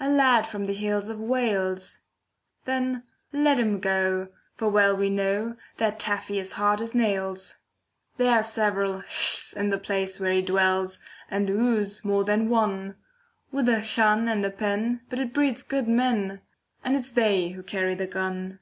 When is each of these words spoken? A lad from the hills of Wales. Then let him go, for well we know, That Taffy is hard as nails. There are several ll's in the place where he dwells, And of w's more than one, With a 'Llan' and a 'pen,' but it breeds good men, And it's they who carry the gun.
A 0.00 0.08
lad 0.10 0.48
from 0.48 0.64
the 0.64 0.72
hills 0.72 1.08
of 1.08 1.20
Wales. 1.20 2.00
Then 2.64 3.04
let 3.32 3.56
him 3.60 3.78
go, 3.78 4.30
for 4.56 4.68
well 4.68 4.96
we 4.96 5.08
know, 5.10 5.54
That 5.76 6.00
Taffy 6.00 6.40
is 6.40 6.54
hard 6.54 6.82
as 6.82 6.92
nails. 6.92 7.58
There 8.16 8.32
are 8.32 8.42
several 8.42 8.98
ll's 9.06 9.54
in 9.56 9.70
the 9.70 9.78
place 9.78 10.18
where 10.18 10.32
he 10.32 10.42
dwells, 10.42 10.98
And 11.30 11.48
of 11.48 11.54
w's 11.54 12.04
more 12.04 12.24
than 12.24 12.48
one, 12.48 12.96
With 13.52 13.68
a 13.68 13.78
'Llan' 13.80 14.26
and 14.28 14.44
a 14.44 14.50
'pen,' 14.50 15.02
but 15.08 15.20
it 15.20 15.32
breeds 15.32 15.62
good 15.62 15.86
men, 15.86 16.40
And 16.82 16.96
it's 16.96 17.12
they 17.12 17.50
who 17.50 17.62
carry 17.62 17.94
the 17.94 18.08
gun. 18.08 18.58